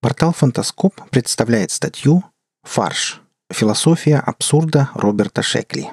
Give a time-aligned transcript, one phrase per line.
[0.00, 2.24] Портал «Фантаскоп» представляет статью
[2.62, 3.20] «Фарш.
[3.52, 5.90] Философия абсурда Роберта Шекли».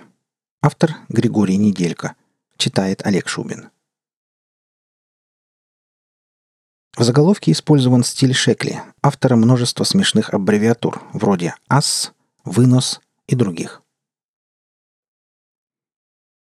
[0.61, 2.15] Автор Григорий Неделько.
[2.55, 3.69] Читает Олег Шубин.
[6.95, 12.13] В заголовке использован стиль Шекли, автора множества смешных аббревиатур, вроде «ас»,
[12.45, 13.81] «вынос» и других.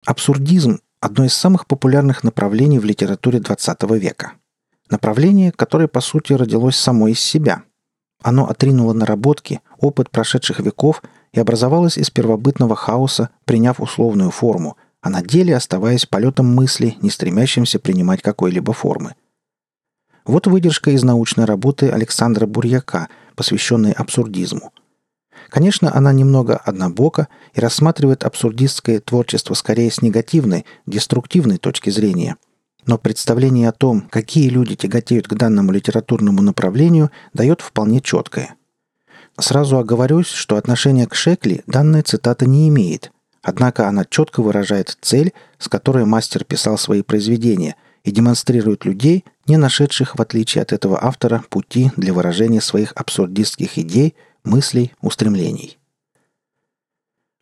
[0.07, 4.34] Абсурдизм– одно из самых популярных направлений в литературе XX века–
[4.91, 7.63] Направление, которое по сути родилось само из себя.
[8.21, 11.01] Оно отринуло наработки, опыт прошедших веков
[11.32, 17.09] и образовалось из первобытного хаоса, приняв условную форму, а на деле оставаясь полетом мысли, не
[17.09, 19.15] стремящимся принимать какой-либо формы.
[20.25, 24.73] Вот выдержка из научной работы Александра Бурьяка, посвященной абсурдизму.
[25.49, 32.35] Конечно, она немного однобока и рассматривает абсурдистское творчество скорее с негативной, деструктивной точки зрения–
[32.85, 38.55] но представление о том, какие люди тяготеют к данному литературному направлению, дает вполне четкое.
[39.39, 45.33] Сразу оговорюсь, что отношение к Шекли данная цитата не имеет, однако она четко выражает цель,
[45.57, 51.03] с которой мастер писал свои произведения, и демонстрирует людей, не нашедших, в отличие от этого
[51.03, 55.77] автора, пути для выражения своих абсурдистских идей, мыслей, устремлений.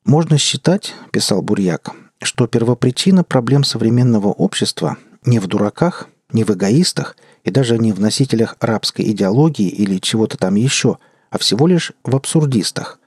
[0.03, 7.15] «Можно считать,— писал Бурьяк,— что первопричина проблем современного общества не в дураках, не в эгоистах
[7.43, 10.97] и даже не в носителях рабской идеологии или чего-то там еще,
[11.29, 12.99] а всего лишь в абсурдистах.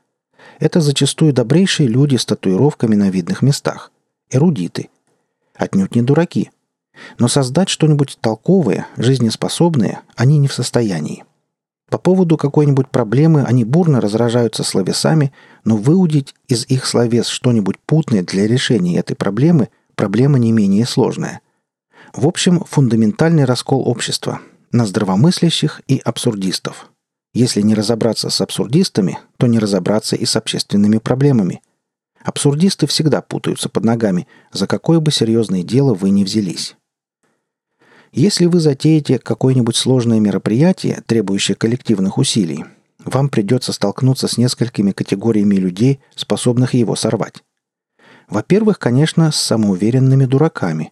[0.59, 3.91] Это зачастую добрейшие люди с татуировками на видных местах.
[4.31, 4.91] Эрудиты.
[5.55, 6.51] Отнюдь не дураки.
[7.19, 11.25] Но создать что-нибудь толковое, жизнеспособное они не в состоянии.
[11.89, 15.33] По поводу какой-нибудь проблемы они бурно разражаются словесами,
[15.65, 21.41] но выудить из их словес что-нибудь путное для решения этой проблемы– проблема не менее сложная–
[22.13, 26.91] в общем, фундаментальный раскол общества на здравомыслящих и абсурдистов.
[27.35, 31.63] Если не разобраться с абсурдистами, то не разобраться и с общественными проблемами.
[32.23, 36.77] Абсурдисты всегда путаются под ногами, за какое бы серьезное дело вы ни взялись.
[38.13, 42.67] Если вы затеете какое-нибудь сложное мероприятие, требующее коллективных усилий,
[43.03, 47.43] вам придется столкнуться с несколькими категориями людей, способных его сорвать.
[48.29, 50.92] Во-первых, конечно, с самоуверенными дураками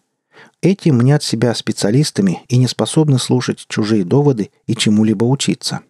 [0.61, 5.81] эти мнят себя специалистами и не способны слушать чужие доводы и чему-либо учиться.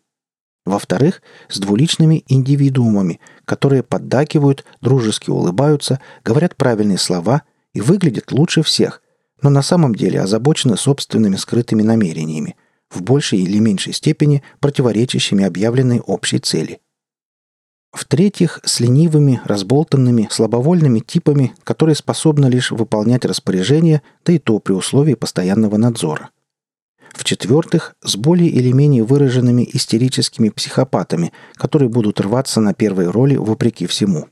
[0.66, 7.44] Во-вторых, с двуличными индивидуумами, которые поддакивают, дружески улыбаются, говорят правильные слова
[7.74, 9.02] и выглядят лучше всех,
[9.42, 12.56] но на самом деле озабочены собственными скрытыми намерениями,
[12.90, 16.80] в большей или меньшей степени противоречащими объявленной общей цели–
[17.92, 24.74] в-третьих, с ленивыми, разболтанными, слабовольными типами, которые способны лишь выполнять распоряжения, да и то при
[24.74, 26.30] условии постоянного надзора.
[27.14, 33.86] В-четвертых, с более или менее выраженными истерическими психопатами, которые будут рваться на первой роли вопреки
[33.86, 34.30] всему.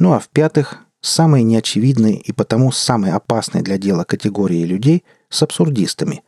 [0.00, 6.24] Ну а в-пятых, самой неочевидной и потому самой опасной для дела категории людей с абсурдистами.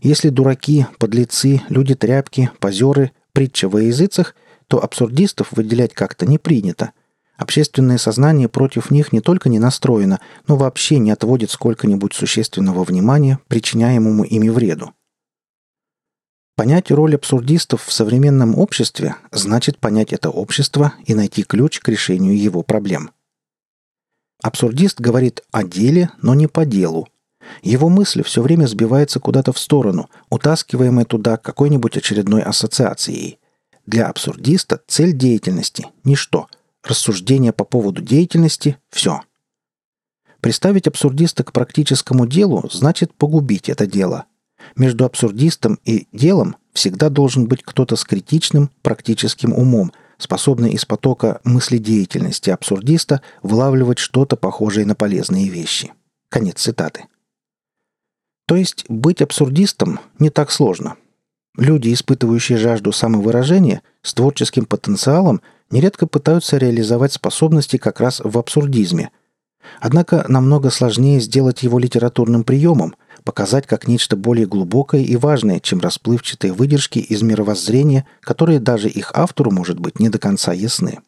[0.00, 4.34] Если дураки, подлецы, люди-тряпки, позеры, притча во языцах–
[4.68, 6.92] то абсурдистов выделять как-то не принято.
[7.36, 13.38] Общественное сознание против них не только не настроено, но вообще не отводит сколько-нибудь существенного внимания
[13.48, 14.92] причиняемому ими вреду.
[16.56, 22.36] Понять роль абсурдистов в современном обществе значит понять это общество и найти ключ к решению
[22.36, 23.12] его проблем.
[24.42, 27.08] Абсурдист говорит о деле, но не по делу.
[27.62, 33.37] Его мысль все время сбивается куда-то в сторону, утаскиваемая туда какой-нибудь очередной ассоциацией–
[33.88, 36.48] для абсурдиста цель деятельности– ничто.
[36.84, 39.22] Рассуждение по поводу деятельности– все.
[40.42, 44.26] Представить абсурдиста к практическому делу значит погубить это дело.
[44.76, 51.40] Между абсурдистом и делом всегда должен быть кто-то с критичным, практическим умом, способный из потока
[51.44, 55.92] мыследеятельности абсурдиста вылавливать что-то похожее на полезные вещи.
[56.28, 57.06] Конец цитаты.
[58.46, 60.96] То есть быть абсурдистом не так сложно–
[61.58, 65.42] Люди, испытывающие жажду самовыражения, с творческим потенциалом,
[65.72, 69.10] нередко пытаются реализовать способности как раз в абсурдизме.
[69.80, 72.94] Однако намного сложнее сделать его литературным приемом,
[73.24, 79.10] показать как нечто более глубокое и важное, чем расплывчатые выдержки из мировоззрения, которые даже их
[79.14, 81.00] автору, может быть, не до конца ясны.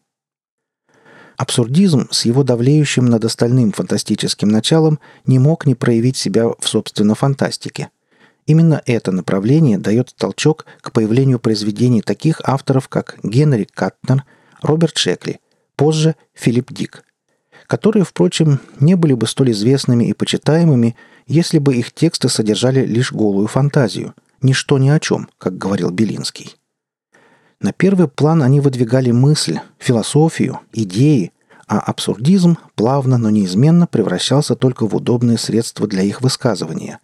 [1.36, 7.14] Абсурдизм с его давлеющим над остальным фантастическим началом не мог не проявить себя в собственно
[7.14, 7.90] фантастике–
[8.46, 14.24] Именно это направление дает толчок к появлению произведений таких авторов, как Генри Катнер,
[14.62, 15.40] Роберт Шекли,
[15.76, 17.04] позже Филипп Дик,
[17.66, 20.96] которые, впрочем, не были бы столь известными и почитаемыми,
[21.26, 26.56] если бы их тексты содержали лишь голую фантазию, ничто ни о чем, как говорил Белинский.
[27.60, 31.32] На первый план они выдвигали мысль, философию, идеи,
[31.68, 36.98] а абсурдизм плавно, но неизменно превращался только в удобные средства для их высказывания.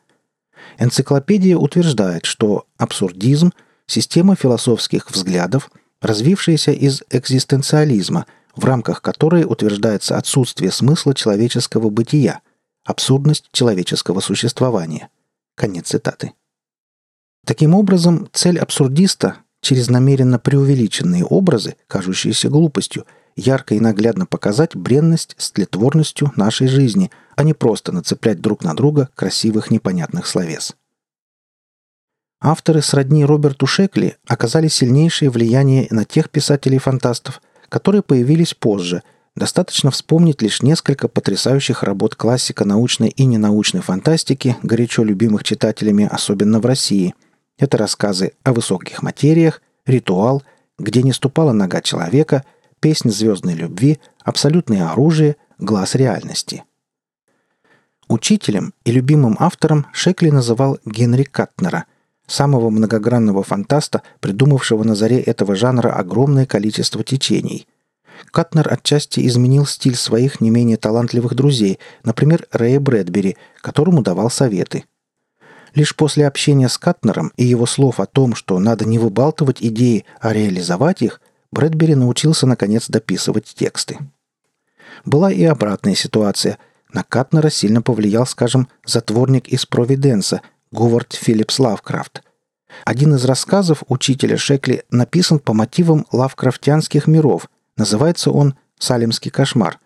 [0.79, 3.53] Энциклопедия утверждает, что абсурдизм–
[3.87, 5.71] система философских взглядов,
[6.01, 12.41] развившаяся из экзистенциализма, в рамках которой утверждается отсутствие смысла человеческого бытия,
[12.85, 15.09] абсурдность человеческого существования.
[15.55, 16.33] Конец цитаты.
[17.45, 23.05] Таким образом, цель абсурдиста через намеренно преувеличенные образы, кажущиеся глупостью,
[23.37, 28.75] ярко и наглядно показать бренность с тлетворностью нашей жизни, а не просто нацеплять друг на
[28.75, 30.75] друга красивых непонятных словес.
[32.41, 39.03] Авторы сродни Роберту Шекли оказали сильнейшее влияние на тех писателей-фантастов, которые появились позже.
[39.35, 46.61] Достаточно вспомнить лишь несколько потрясающих работ классика научной и ненаучной фантастики, горячо любимых читателями, особенно
[46.61, 47.15] в России.
[47.59, 50.43] Это рассказы о высоких материях, ритуал,
[50.79, 52.45] где не ступала нога человека–
[52.81, 56.65] песнь звездной любви, абсолютное оружие, глаз реальности.
[58.09, 61.87] Учителем и любимым автором Шекли называл Генри Катнера,
[62.27, 67.67] самого многогранного фантаста, придумавшего на заре этого жанра огромное количество течений.
[68.31, 74.85] Катнер отчасти изменил стиль своих не менее талантливых друзей, например, Рэя Брэдбери, которому давал советы–
[75.77, 80.07] Лишь после общения с Катнером и его слов о том, что надо не выбалтывать идеи,
[80.21, 81.21] а реализовать их,
[81.57, 83.97] Брэдбери научился наконец дописывать тексты.
[85.07, 86.59] Была и обратная ситуация.
[86.93, 92.23] На Катнера сильно повлиял, скажем, затворник из Провиденса Говард Филлипс Лавкрафт.
[92.85, 97.49] Один из рассказов учителя Шекли написан по мотивам лавкрафтянских миров.
[97.79, 99.79] Называется он «Салемский кошмар».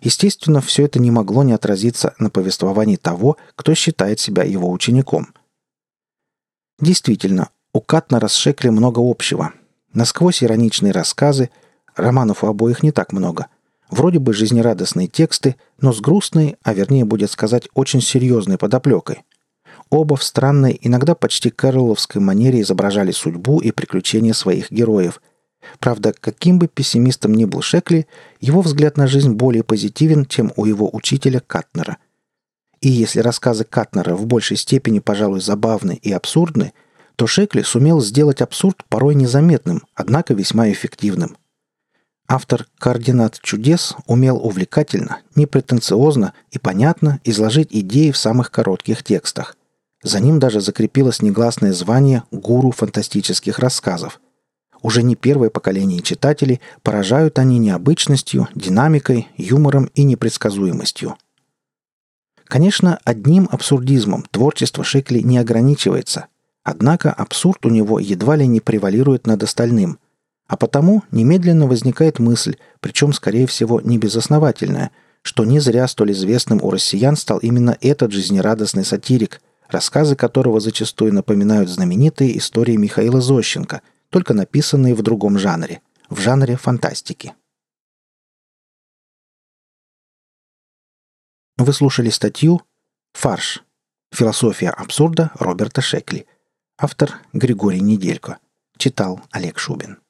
[0.00, 5.32] Естественно, все это не могло не отразиться на повествовании того, кто считает себя его учеником.
[6.80, 9.52] Действительно, у Катнера с Шекли много общего–
[9.94, 11.50] Насквозь ироничные рассказы,
[11.94, 13.48] романов у обоих не так много.
[13.90, 19.22] Вроде бы жизнерадостные тексты, но с грустной, а вернее будет сказать, очень серьезной подоплекой.
[19.90, 25.20] Оба в странной, иногда почти кэроловской манере изображали судьбу и приключения своих героев.
[25.78, 28.06] Правда, каким бы пессимистом ни был Шекли,
[28.40, 31.98] его взгляд на жизнь более позитивен, чем у его учителя Катнера.
[32.80, 36.72] И если рассказы Катнера в большей степени, пожалуй, забавны и абсурдны–
[37.22, 41.36] то Шекли сумел сделать абсурд порой незаметным, однако весьма эффективным.
[42.26, 49.56] Автор «Координат чудес» умел увлекательно, непретенциозно и понятно изложить идеи в самых коротких текстах.
[50.02, 54.20] За ним даже закрепилось негласное звание «гуру фантастических рассказов».
[54.82, 61.16] Уже не первое поколение читателей поражают они необычностью, динамикой, юмором и непредсказуемостью.
[62.46, 66.26] Конечно, одним абсурдизмом творчество Шекли не ограничивается.
[66.64, 69.98] Однако абсурд у него едва ли не превалирует над остальным.
[70.46, 74.90] А потому немедленно возникает мысль, причем, скорее всего, не безосновательная,
[75.22, 81.14] что не зря столь известным у россиян стал именно этот жизнерадостный сатирик, рассказы которого зачастую
[81.14, 85.80] напоминают знаменитые истории Михаила Зощенко, только написанные в другом жанре,
[86.10, 87.34] в жанре фантастики.
[91.56, 92.62] Вы слушали статью
[93.14, 93.62] «Фарш.
[94.12, 96.26] Философия абсурда» Роберта Шекли–
[96.84, 98.40] Автор Григорий Неделько.
[98.76, 100.00] Читал Олег Шубин.